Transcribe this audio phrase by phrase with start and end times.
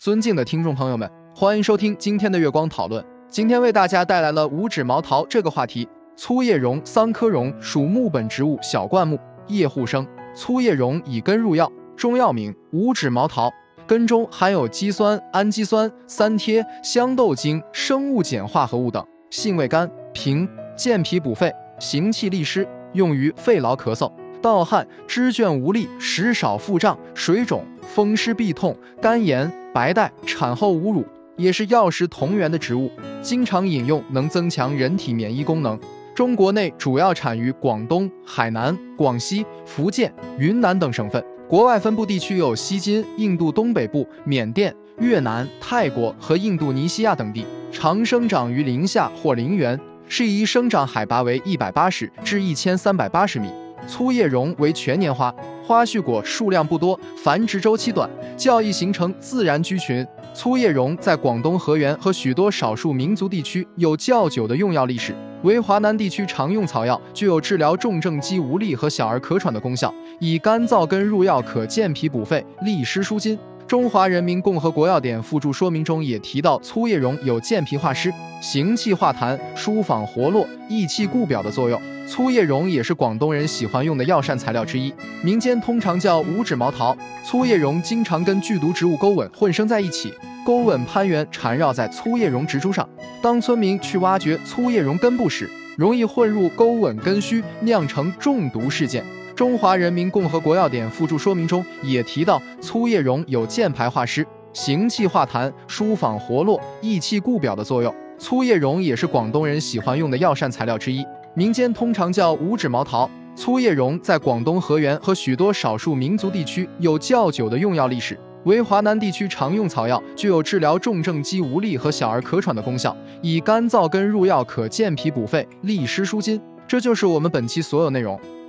[0.00, 3.04] 尊敬的听众朋友们，欢迎收听今天的月光讨论。
[3.28, 5.86] 今天为大家带来了五指毛桃这个话题。
[6.16, 9.18] 粗叶榕，桑科榕属木本植物小灌木，
[9.48, 10.06] 叶互生。
[10.34, 13.52] 粗叶榕以根入药，中药名五指毛桃。
[13.86, 24.10] 根中含有肌酸、氨基酸、三萜、香豆精、生物碱化合物等，性味甘平，健脾补肺，行气利湿，用于肺痨咳嗽。
[24.40, 31.04] 盗汗、肢倦无力、食少腹胀、水肿、风湿痹痛、肝炎、白带、产后侮辱，
[31.36, 32.90] 也是药食同源的植物，
[33.22, 35.78] 经常饮用能增强人体免疫功能。
[36.14, 53.48] 中国内主要产于广东、海南、广西、福建、云南等省份，国外分布地区有西金、印度东北部、缅甸、越南、泰国和印度尼西亚等地，常生长于林下或林园，适宜生长海拔为一百八十至一千三百八十米。
[53.86, 55.34] 粗叶榕为全年花，
[55.66, 60.06] 花序果数量不多，繁殖周期短，较易形成自然居群。
[60.32, 69.92] 粗叶榕在广东河源和许多少数民族地区有较久的用药历史，为华南地区常用草药，具有治疗重症肌无力和小儿咳喘的功效。
[70.20, 73.36] 以干燥根入药，可健脾补肺、利湿舒筋。
[73.70, 81.80] 中华人民共和国药典附注说明中也提到，粗叶榕有健脾化湿、行气化痰、舒缓活络、益气固表的作用。
[82.04, 86.96] 粗叶榕也是广东人喜欢用的药膳材料之一，民间通常叫五指毛桃。
[87.24, 90.12] 粗叶榕经常跟剧毒植物钩吻混生在一起，
[90.44, 92.88] 钩吻攀援缠绕在粗叶榕植株上。
[93.22, 99.04] 当村民去挖掘粗叶榕根部时，容易混入钩吻根须，酿成中毒事件。
[99.40, 107.90] 中华人民共和国药典附注说明中也提到，粗叶榕有健排化湿、行气化痰、舒缓活络、益气固表的作用。
[108.18, 111.02] 粗叶榕也是广东人喜欢用的药膳材料之一，
[111.32, 113.10] 民间通常叫五指毛桃。
[113.34, 122.94] 粗叶榕在广东河源和许多少数民族地区有较久的用药历史，为华南地区常用草药，具有治疗重症肌无力和小儿咳喘的功效。
[123.22, 126.38] 以干燥根入药，可健脾补肺、利湿舒筋。
[126.68, 128.20] 这就是我们本期所有内容。